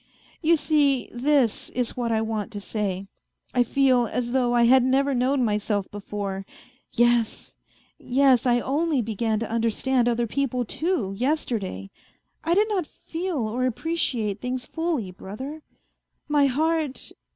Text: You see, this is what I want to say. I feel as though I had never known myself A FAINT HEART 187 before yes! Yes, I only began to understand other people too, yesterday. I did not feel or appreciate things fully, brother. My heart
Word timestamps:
You 0.41 0.57
see, 0.57 1.11
this 1.13 1.69
is 1.69 1.95
what 1.95 2.11
I 2.11 2.23
want 2.23 2.51
to 2.53 2.59
say. 2.59 3.05
I 3.53 3.61
feel 3.61 4.07
as 4.07 4.31
though 4.31 4.55
I 4.55 4.63
had 4.63 4.81
never 4.83 5.13
known 5.13 5.45
myself 5.45 5.85
A 5.93 5.99
FAINT 5.99 6.09
HEART 6.09 6.19
187 6.95 7.05
before 7.05 7.05
yes! 7.29 7.57
Yes, 7.99 8.45
I 8.47 8.59
only 8.61 9.03
began 9.03 9.37
to 9.41 9.47
understand 9.51 10.09
other 10.09 10.25
people 10.25 10.65
too, 10.65 11.13
yesterday. 11.15 11.91
I 12.43 12.55
did 12.55 12.67
not 12.69 12.87
feel 12.87 13.47
or 13.47 13.67
appreciate 13.67 14.41
things 14.41 14.65
fully, 14.65 15.11
brother. 15.11 15.61
My 16.27 16.47
heart 16.47 17.11